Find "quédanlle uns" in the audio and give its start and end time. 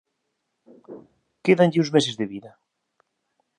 1.43-1.93